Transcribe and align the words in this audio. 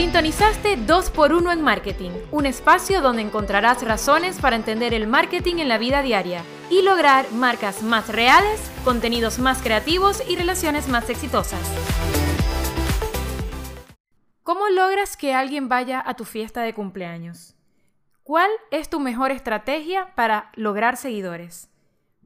Sintonizaste 0.00 0.78
2x1 0.78 1.52
en 1.52 1.60
Marketing, 1.60 2.12
un 2.30 2.46
espacio 2.46 3.02
donde 3.02 3.20
encontrarás 3.20 3.82
razones 3.82 4.40
para 4.40 4.56
entender 4.56 4.94
el 4.94 5.06
marketing 5.06 5.56
en 5.56 5.68
la 5.68 5.76
vida 5.76 6.00
diaria 6.00 6.42
y 6.70 6.80
lograr 6.80 7.30
marcas 7.32 7.82
más 7.82 8.08
reales, 8.08 8.72
contenidos 8.82 9.38
más 9.38 9.60
creativos 9.60 10.22
y 10.26 10.36
relaciones 10.36 10.88
más 10.88 11.10
exitosas. 11.10 11.60
¿Cómo 14.42 14.70
logras 14.70 15.18
que 15.18 15.34
alguien 15.34 15.68
vaya 15.68 16.02
a 16.04 16.14
tu 16.14 16.24
fiesta 16.24 16.62
de 16.62 16.72
cumpleaños? 16.72 17.54
¿Cuál 18.22 18.50
es 18.70 18.88
tu 18.88 19.00
mejor 19.00 19.32
estrategia 19.32 20.14
para 20.14 20.50
lograr 20.54 20.96
seguidores? 20.96 21.68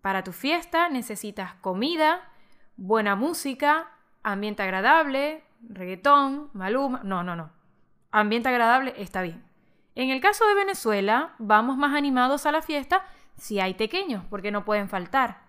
Para 0.00 0.22
tu 0.22 0.30
fiesta 0.30 0.88
necesitas 0.90 1.54
comida, 1.54 2.20
buena 2.76 3.16
música, 3.16 3.90
ambiente 4.22 4.62
agradable, 4.62 5.42
reggaetón, 5.68 6.50
maluma. 6.52 7.00
No, 7.02 7.24
no, 7.24 7.34
no. 7.34 7.53
Ambiente 8.16 8.48
agradable 8.48 8.94
está 8.96 9.22
bien. 9.22 9.42
En 9.96 10.10
el 10.10 10.20
caso 10.20 10.46
de 10.46 10.54
Venezuela, 10.54 11.34
vamos 11.40 11.76
más 11.76 11.96
animados 11.96 12.46
a 12.46 12.52
la 12.52 12.62
fiesta 12.62 13.04
si 13.36 13.58
hay 13.58 13.74
pequeños, 13.74 14.24
porque 14.30 14.52
no 14.52 14.64
pueden 14.64 14.88
faltar. 14.88 15.40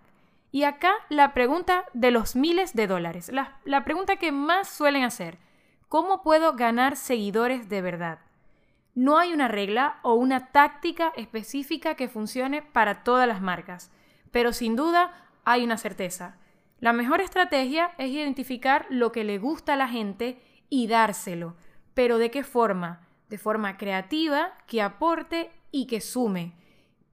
Y 0.50 0.64
acá 0.64 0.92
la 1.08 1.32
pregunta 1.32 1.84
de 1.92 2.10
los 2.10 2.34
miles 2.34 2.74
de 2.74 2.88
dólares, 2.88 3.30
la, 3.32 3.60
la 3.64 3.84
pregunta 3.84 4.16
que 4.16 4.32
más 4.32 4.68
suelen 4.68 5.04
hacer, 5.04 5.38
¿cómo 5.88 6.24
puedo 6.24 6.54
ganar 6.54 6.96
seguidores 6.96 7.68
de 7.68 7.82
verdad? 7.82 8.18
No 8.96 9.16
hay 9.16 9.32
una 9.32 9.46
regla 9.46 10.00
o 10.02 10.14
una 10.14 10.50
táctica 10.50 11.12
específica 11.14 11.94
que 11.94 12.08
funcione 12.08 12.62
para 12.62 13.04
todas 13.04 13.28
las 13.28 13.40
marcas, 13.40 13.92
pero 14.32 14.52
sin 14.52 14.74
duda 14.74 15.12
hay 15.44 15.62
una 15.62 15.78
certeza. 15.78 16.36
La 16.80 16.92
mejor 16.92 17.20
estrategia 17.20 17.92
es 17.96 18.10
identificar 18.10 18.86
lo 18.90 19.12
que 19.12 19.22
le 19.22 19.38
gusta 19.38 19.74
a 19.74 19.76
la 19.76 19.86
gente 19.86 20.42
y 20.68 20.88
dárselo. 20.88 21.54
Pero 21.96 22.18
¿de 22.18 22.30
qué 22.30 22.44
forma? 22.44 23.00
De 23.30 23.38
forma 23.38 23.78
creativa, 23.78 24.52
que 24.66 24.82
aporte 24.82 25.50
y 25.70 25.86
que 25.86 26.02
sume. 26.02 26.52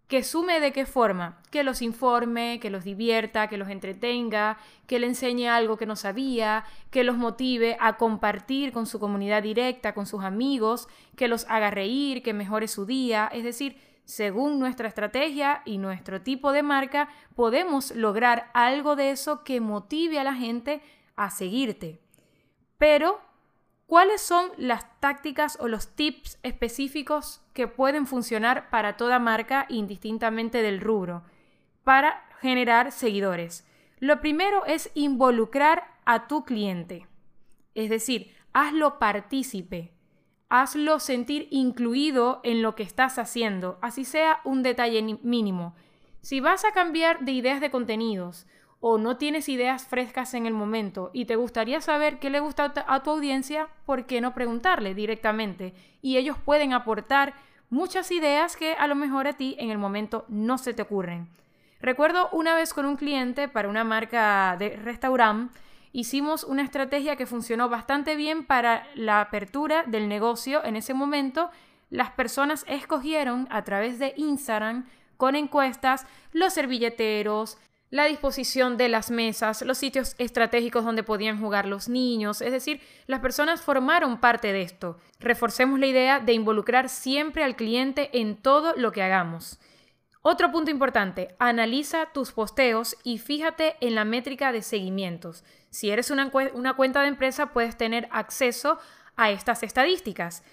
¿Que 0.10 0.24
sume 0.24 0.60
de 0.60 0.74
qué 0.74 0.86
forma? 0.86 1.42
Que 1.52 1.64
los 1.64 1.82
informe, 1.82 2.60
que 2.60 2.70
los 2.70 2.84
divierta, 2.84 3.48
que 3.48 3.58
los 3.58 3.70
entretenga, 3.70 4.58
que 4.86 5.00
le 5.00 5.08
enseñe 5.08 5.48
algo 5.48 5.78
que 5.78 5.86
no 5.86 5.96
sabía, 5.96 6.66
que 6.92 7.06
los 7.06 7.16
motive 7.16 7.78
a 7.80 7.96
compartir 7.96 8.74
con 8.74 8.86
su 8.86 9.00
comunidad 9.00 9.42
directa, 9.42 9.94
con 9.94 10.06
sus 10.06 10.22
amigos, 10.22 10.90
que 11.16 11.30
los 11.30 11.46
haga 11.48 11.72
reír, 11.72 12.22
que 12.22 12.34
mejore 12.34 12.68
su 12.68 12.86
día. 12.86 13.30
Es 13.32 13.46
decir, 13.46 13.78
según 14.04 14.60
nuestra 14.60 14.90
estrategia 14.90 15.62
y 15.64 15.78
nuestro 15.78 16.22
tipo 16.22 16.52
de 16.52 16.62
marca, 16.62 17.08
podemos 17.36 17.96
lograr 17.96 18.52
algo 18.54 18.98
de 18.98 19.12
eso 19.12 19.46
que 19.46 19.62
motive 19.62 20.20
a 20.20 20.26
la 20.26 20.36
gente 20.36 20.82
a 21.16 21.30
seguirte. 21.30 22.02
Pero, 22.78 23.22
¿cuáles 23.94 24.24
son 24.24 24.50
las 24.58 24.88
tácticas 25.00 25.56
o 25.62 25.68
los 25.68 25.90
tips 25.90 26.40
específicos 26.42 27.44
que 27.54 27.68
pueden 27.68 28.08
funcionar 28.08 28.72
para 28.72 28.98
toda 28.98 29.20
marca 29.20 29.68
indistintamente 29.70 30.64
del 30.64 30.82
rubro 30.82 31.22
para 31.84 32.28
generar 32.42 32.92
seguidores? 32.92 33.68
Lo 34.00 34.20
primero 34.20 34.66
es 34.66 34.90
involucrar 34.96 35.84
a 36.06 36.28
tu 36.28 36.44
cliente. 36.44 37.06
Es 37.76 37.92
decir, 37.92 38.34
hazlo 38.52 38.98
partícipe 38.98 39.94
hazlo 40.50 41.00
sentir 41.00 41.48
incluido 41.52 42.42
en 42.44 42.64
lo 42.64 42.74
que 42.74 42.82
estás 42.82 43.20
haciendo, 43.20 43.78
así 43.84 44.06
sea 44.06 44.40
un 44.44 44.64
detalle 44.64 45.04
mínimo. 45.22 45.76
Si 46.22 46.40
vas 46.40 46.66
a 46.66 46.72
cambiar 46.72 47.26
de 47.26 47.34
ideas 47.34 47.62
de 47.62 47.70
contenidos 47.70 48.48
o 48.86 48.98
no 48.98 49.16
tienes 49.16 49.48
ideas 49.48 49.88
frescas 49.88 50.34
en 50.34 50.46
el 50.46 50.54
momento 50.54 51.10
y 51.14 51.24
te 51.24 51.38
gustaría 51.38 51.80
saber 51.80 52.20
qué 52.20 52.30
le 52.30 52.42
gusta 52.42 52.74
a 52.86 53.02
tu 53.02 53.12
audiencia, 53.12 53.70
¿por 53.86 54.06
qué 54.06 54.20
no 54.20 54.34
preguntarle 54.34 54.94
directamente? 54.94 55.74
Y 56.02 56.18
ellos 56.18 56.36
pueden 56.44 56.74
aportar 56.74 57.34
muchas 57.70 58.12
ideas 58.12 58.58
que 58.58 58.74
a 58.74 58.88
lo 58.88 58.96
mejor 58.96 59.26
a 59.26 59.38
ti 59.38 59.56
en 59.58 59.70
el 59.70 59.78
momento 59.78 60.26
no 60.28 60.58
se 60.58 60.74
te 60.74 60.82
ocurren. 60.82 61.30
Recuerdo 61.80 62.28
una 62.34 62.56
vez 62.56 62.74
con 62.74 62.86
un 62.86 62.98
cliente 62.98 63.48
para 63.48 63.70
una 63.70 63.86
marca 63.86 64.58
de 64.60 64.76
restaurante 64.76 65.58
hicimos 65.94 66.44
una 66.44 66.64
estrategia 66.64 67.16
que 67.16 67.26
funcionó 67.26 67.70
bastante 67.70 68.18
bien 68.18 68.44
para 68.46 68.86
la 68.96 69.22
apertura 69.22 69.84
del 69.88 70.10
negocio 70.10 70.62
en 70.66 70.76
ese 70.76 70.94
momento. 70.94 71.52
Las 71.90 72.12
personas 72.12 72.66
escogieron 72.68 73.48
a 73.50 73.64
través 73.64 73.98
de 73.98 74.14
Instagram 74.18 74.90
con 75.16 75.38
encuestas 75.38 76.06
los 76.34 76.52
servilleteros, 76.52 77.58
la 77.94 78.06
disposición 78.06 78.76
de 78.76 78.90
las 78.90 79.12
mesas, 79.12 79.62
los 79.62 79.78
sitios 79.78 80.16
estratégicos 80.18 80.84
donde 80.84 81.04
podían 81.04 81.40
jugar 81.40 81.68
los 81.68 81.90
niños, 81.90 82.42
es 82.42 82.52
decir, 82.52 82.82
las 83.06 83.20
personas 83.20 83.62
formaron 83.62 84.20
parte 84.20 84.52
de 84.52 84.64
esto. 84.64 84.98
Reforcemos 85.20 85.80
la 85.80 85.86
idea 85.86 86.20
de 86.20 86.34
involucrar 86.34 86.90
siempre 86.90 87.44
al 87.44 87.56
cliente 87.56 88.10
en 88.20 88.36
todo 88.36 88.74
lo 88.76 88.92
que 88.92 89.04
hagamos. 89.04 89.60
Otro 90.24 90.52
punto 90.52 90.72
importante, 90.72 91.36
analiza 91.38 92.08
tus 92.12 92.32
posteos 92.32 92.98
y 93.04 93.20
fíjate 93.20 93.76
en 93.80 93.94
la 93.94 94.06
métrica 94.06 94.52
de 94.52 94.64
seguimientos. 94.64 95.44
Si 95.70 95.92
eres 95.92 96.10
una, 96.10 96.32
una, 96.56 96.74
cuenta 96.74 97.04
de 97.04 97.10
empresa, 97.10 97.54
puedes 97.54 97.78
tener 97.78 98.08
acceso 98.10 98.80
a 99.18 99.30
estas 99.30 99.62
estadísticas. 99.62 100.44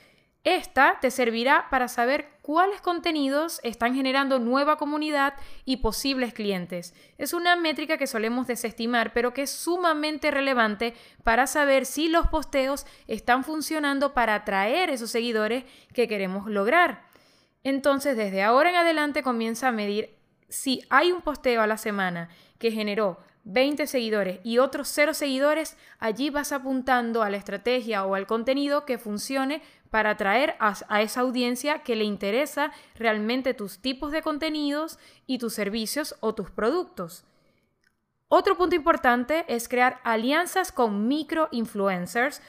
Esta 0.45 0.99
te 1.01 1.11
servirá 1.11 1.69
para 1.71 1.87
saber 1.87 2.31
cuáles 2.41 2.81
contenidos 2.81 3.61
están 3.63 3.95
generando 3.95 4.39
nueva 4.39 4.77
comunidad 4.77 5.35
y 5.67 5.79
posibles 5.79 6.33
clientes. 6.33 6.95
Es 7.19 7.35
una 7.35 7.57
métrica 7.57 7.99
que 7.99 8.07
solemos 8.07 8.47
desestimar, 8.47 9.13
pero 9.13 9.35
que 9.35 9.43
es 9.43 9.51
sumamente 9.51 10.31
relevante 10.31 10.95
para 11.25 11.47
saber 11.47 11.85
si 11.85 12.09
los 12.09 12.29
posteos 12.29 12.87
están 13.07 13.45
funcionando 13.45 14.15
para 14.15 14.35
atraer 14.35 14.89
esos 14.89 15.11
seguidores 15.11 15.65
que 15.93 16.09
queremos 16.09 16.47
lograr. 16.47 17.05
Entonces, 17.63 18.17
desde 18.17 18.43
ahora 18.43 18.71
en 18.71 18.77
adelante 18.77 19.23
comienza 19.23 19.69
a 19.69 19.73
medir 19.73 20.17
si 20.49 20.83
hay 20.89 21.13
un 21.13 21.21
posteo 21.21 21.61
a 21.61 21.67
la 21.67 21.77
semana 21.77 22.31
que 22.59 22.73
generó 22.73 23.19
20 23.45 23.87
seguidores 23.87 24.41
y 24.45 24.59
otros 24.59 24.89
0 24.89 25.15
seguidores, 25.15 25.77
allí 25.99 26.31
vas 26.31 26.53
apuntando 26.53 27.23
a 27.23 27.31
la 27.31 27.37
estrategia 27.37 28.05
o 28.05 28.15
al 28.15 28.27
contenido 28.27 28.85
que 28.85 28.99
funcione 28.99 29.63
para 29.91 30.11
atraer 30.11 30.57
a, 30.61 30.75
a, 30.89 31.03
esa 31.03 31.21
audiencia 31.21 31.81
que 31.81 31.97
le 31.97 32.05
interesa 32.05 32.73
realmente 32.95 33.55
tus 33.55 33.81
tipos 33.81 34.13
de 34.13 34.23
contenidos 34.23 34.99
y 35.27 35.39
tus 35.39 35.55
servicios 35.55 36.17
o 36.21 36.35
tus 36.35 36.51
productos. 36.51 37.25
Otro 38.29 38.57
punto 38.57 38.77
importante 38.77 39.45
es 39.49 39.69
crear 39.69 40.01
alianzas 40.05 40.71
con 40.71 41.09
micro 41.09 41.49
influencers 41.51 42.41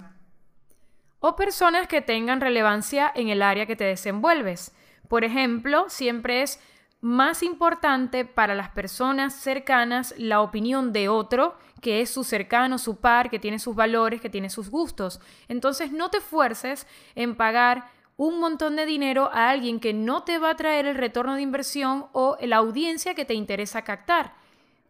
o 1.19 1.35
personas 1.35 1.87
que 1.87 2.01
tengan 2.01 2.41
relevancia 2.41 3.11
en 3.15 3.29
el 3.29 3.41
área 3.41 3.65
que 3.65 3.75
te 3.75 3.85
desenvuelves. 3.85 4.75
Por 5.07 5.23
ejemplo, 5.23 5.85
siempre 5.89 6.41
es 6.41 6.59
más 7.01 7.41
importante 7.41 8.25
para 8.25 8.53
las 8.53 8.69
personas 8.69 9.33
cercanas 9.33 10.13
la 10.17 10.41
opinión 10.41 10.93
de 10.93 11.09
otro, 11.09 11.55
que 11.81 12.01
es 12.01 12.11
su 12.11 12.23
cercano, 12.23 12.77
su 12.77 12.97
par, 12.97 13.31
que 13.31 13.39
tiene 13.39 13.57
sus 13.57 13.75
valores, 13.75 14.21
que 14.21 14.29
tiene 14.29 14.51
sus 14.51 14.69
gustos. 14.69 15.19
Entonces 15.47 15.91
no 15.91 16.09
te 16.11 16.21
fuerces 16.21 16.85
en 17.15 17.35
pagar 17.35 17.89
un 18.17 18.39
montón 18.39 18.75
de 18.75 18.85
dinero 18.85 19.31
a 19.33 19.49
alguien 19.49 19.79
que 19.79 19.93
no 19.93 20.23
te 20.23 20.37
va 20.37 20.51
a 20.51 20.55
traer 20.55 20.85
el 20.85 20.95
retorno 20.95 21.33
de 21.33 21.41
inversión 21.41 22.05
o 22.11 22.37
la 22.41 22.57
audiencia 22.57 23.15
que 23.15 23.25
te 23.25 23.33
interesa 23.33 23.83
captar. 23.83 24.35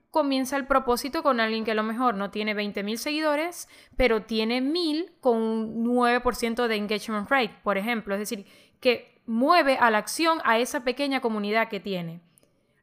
Comienza 0.10 0.58
el 0.58 0.68
propósito 0.68 1.24
con 1.24 1.40
alguien 1.40 1.64
que 1.64 1.72
a 1.72 1.76
lo 1.76 1.84
mejor 1.84 2.16
no 2.16 2.30
tiene 2.30 2.54
20.000 2.54 2.98
seguidores, 2.98 3.70
pero 3.96 4.24
tiene 4.24 4.62
1.000 4.62 5.12
con 5.22 5.38
un 5.38 5.86
9% 5.86 6.68
de 6.68 6.76
engagement 6.76 7.30
rate, 7.30 7.56
por 7.64 7.78
ejemplo. 7.78 8.16
Es 8.16 8.20
decir, 8.20 8.46
que 8.82 9.11
mueve 9.26 9.78
a 9.78 9.92
la 9.92 10.00
acción 10.00 10.40
a 10.44 10.60
esa 10.60 10.84
pequeña 10.84 11.22
comunidad 11.22 11.70
que 11.70 11.80
tiene. 11.80 12.22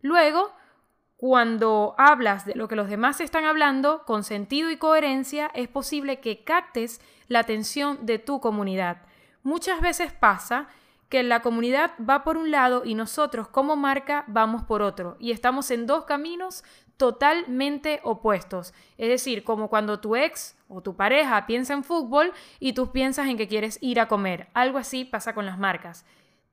Luego, 0.00 0.52
cuando 1.16 1.96
hablas 1.98 2.46
de 2.46 2.54
lo 2.54 2.68
que 2.68 2.76
los 2.76 2.88
demás 2.88 3.20
están 3.20 3.44
hablando, 3.44 4.04
con 4.04 4.22
sentido 4.22 4.70
y 4.70 4.76
coherencia, 4.76 5.50
es 5.52 5.68
posible 5.68 6.20
que 6.20 6.44
captes 6.44 7.00
la 7.26 7.40
atención 7.40 8.06
de 8.06 8.20
tu 8.20 8.40
comunidad. 8.40 9.02
Muchas 9.42 9.80
veces 9.80 10.12
pasa 10.12 10.68
que 11.08 11.22
la 11.22 11.40
comunidad 11.40 11.92
va 11.98 12.22
por 12.22 12.36
un 12.36 12.50
lado 12.50 12.82
y 12.84 12.94
nosotros 12.94 13.48
como 13.48 13.76
marca 13.76 14.24
vamos 14.28 14.62
por 14.62 14.82
otro 14.82 15.16
y 15.18 15.32
estamos 15.32 15.70
en 15.70 15.86
dos 15.86 16.04
caminos 16.04 16.64
totalmente 16.96 18.00
opuestos. 18.04 18.74
Es 18.96 19.08
decir, 19.08 19.42
como 19.42 19.68
cuando 19.68 20.00
tu 20.00 20.16
ex 20.16 20.56
o 20.68 20.82
tu 20.82 20.96
pareja 20.96 21.46
piensa 21.46 21.72
en 21.72 21.82
fútbol 21.82 22.32
y 22.60 22.74
tú 22.74 22.92
piensas 22.92 23.28
en 23.28 23.36
que 23.36 23.48
quieres 23.48 23.78
ir 23.80 24.00
a 24.00 24.08
comer. 24.08 24.48
Algo 24.52 24.78
así 24.78 25.04
pasa 25.04 25.34
con 25.34 25.46
las 25.46 25.58
marcas 25.58 26.04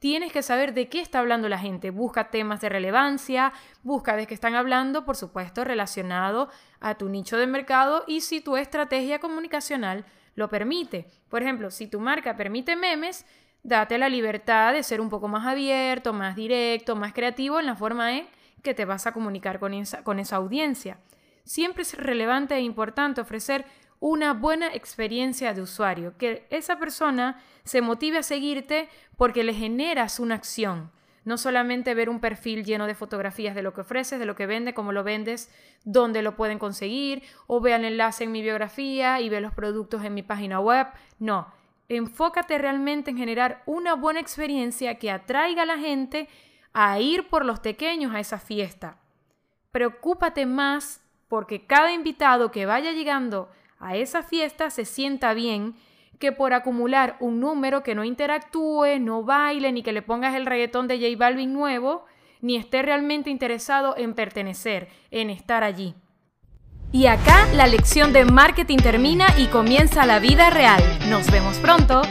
tienes 0.06 0.31
que 0.31 0.44
saber 0.44 0.75
de 0.75 0.88
qué 0.88 1.00
está 1.00 1.18
hablando 1.18 1.50
la 1.50 1.57
gente. 1.57 1.90
Busca 1.90 2.30
temas 2.30 2.62
de 2.62 2.69
relevancia, 2.69 3.54
busca 3.81 4.16
de 4.16 4.28
qué 4.28 4.36
están 4.36 4.54
hablando, 4.54 5.04
por 5.04 5.16
supuesto, 5.16 5.63
relacionado 5.63 6.48
a 6.80 6.94
tu 6.94 7.10
nicho 7.10 7.38
de 7.38 7.48
mercado 7.48 8.04
y 8.06 8.22
si 8.22 8.40
tu 8.40 8.56
estrategia 8.56 9.18
comunicacional 9.18 10.06
lo 10.36 10.48
permite. 10.48 11.07
Por 11.28 11.42
ejemplo, 11.42 11.72
si 11.72 11.88
tu 11.88 12.00
marca 12.00 12.38
permite 12.38 12.75
memes, 12.75 13.25
date 13.63 13.98
la 13.98 14.07
libertad 14.07 14.74
de 14.74 14.84
ser 14.84 15.02
un 15.02 15.10
poco 15.10 15.28
más 15.28 15.48
abierto, 15.48 16.13
más 16.13 16.36
directo, 16.36 16.96
más 16.96 17.12
creativo 17.12 17.60
en 17.60 17.66
la 17.66 17.75
forma 17.75 18.16
en 18.16 18.28
que 18.62 18.75
te 18.75 18.86
vas 18.86 19.07
a 19.07 19.12
comunicar 19.12 19.57
con 19.57 19.74
esa, 19.74 20.04
con 20.04 20.19
esa 20.19 20.36
audiencia. 20.36 21.00
Siempre 21.46 21.81
es 21.81 21.98
relevante 21.98 22.54
e 22.54 22.62
importante 22.62 23.22
ofrecer 23.22 23.66
una 24.06 24.34
buena 24.34 24.68
experiencia 24.68 25.56
de 25.56 25.63
usuario, 25.63 26.16
que 26.16 26.46
esa 26.52 26.78
persona 26.78 27.42
se 27.63 27.81
motive 27.81 28.19
a 28.19 28.24
seguirte 28.24 28.88
porque 29.18 29.44
le 29.44 29.52
generas 29.52 30.19
una 30.19 30.36
acción. 30.36 30.92
No 31.24 31.40
solamente 31.40 31.96
ver 31.96 32.12
un 32.12 32.19
perfil 32.19 32.63
lleno 32.63 32.86
de 32.86 32.94
fotografías 32.94 33.56
de 33.56 33.63
lo 33.63 33.74
que 33.74 33.81
ofreces, 33.81 34.19
de 34.19 34.28
lo 34.28 34.36
que 34.36 34.46
vende, 34.46 34.75
cómo 34.75 34.92
lo 34.92 35.04
vendes, 35.04 35.50
dónde 35.86 36.22
lo 36.22 36.36
pueden 36.36 36.60
conseguir, 36.60 37.24
o 37.48 37.62
vea 37.62 37.78
el 37.78 37.86
enlace 37.86 38.25
en 38.25 38.31
mi 38.31 38.44
biografía 38.44 39.19
y 39.22 39.30
ve 39.30 39.42
los 39.42 39.56
productos 39.56 40.04
en 40.04 40.13
mi 40.13 40.22
página 40.22 40.60
web. 40.60 40.86
No, 41.18 41.52
enfócate 41.90 42.60
realmente 42.60 43.10
en 43.10 43.18
generar 43.18 43.63
una 43.66 43.96
buena 43.96 44.19
experiencia 44.19 45.00
que 45.00 45.10
atraiga 45.10 45.63
a 45.63 45.66
la 45.66 45.80
gente 45.80 46.30
a 46.74 47.00
ir 47.00 47.28
por 47.28 47.44
los 47.44 47.60
pequeños 47.60 48.13
a 48.13 48.19
esa 48.19 48.38
fiesta. 48.38 49.00
Preocúpate 49.72 50.46
más 50.46 51.02
porque 51.28 51.66
cada 51.66 51.92
invitado 51.92 52.52
que 52.52 52.68
vaya 52.68 52.92
llegando 52.92 53.50
a 53.80 53.95
esa 53.95 54.24
fiesta 54.24 54.69
se 54.69 54.86
sienta 54.86 55.33
bien 55.33 55.75
que 56.19 56.31
por 56.31 56.54
acumular 56.54 57.18
un 57.19 57.39
número 57.39 57.83
que 57.83 57.95
no 57.95 58.04
interactúe, 58.04 59.00
no 59.00 59.24
baile, 59.24 59.72
ni 59.72 59.83
que 59.83 59.92
le 59.92 60.01
pongas 60.01 60.36
el 60.36 60.45
reggaetón 60.45 60.88
de 60.88 60.98
J 60.98 61.18
Balvin 61.18 61.54
nuevo, 61.54 62.06
ni 62.42 62.56
esté 62.56 62.81
realmente 62.81 63.30
interesado 63.30 63.95
en 63.98 64.13
pertenecer, 64.13 64.88
en 65.12 65.30
estar 65.30 65.63
allí. 65.63 65.95
Y 66.92 67.07
acá 67.07 67.45
la 67.54 67.68
lección 67.68 68.13
de 68.13 68.24
marketing 68.24 68.77
termina 68.77 69.27
y 69.38 69.48
comienza 69.48 70.06
la 70.06 70.19
vida 70.19 70.50
real. 70.50 70.81
Nos 71.10 71.30
vemos 71.30 71.57
pronto. 71.57 72.01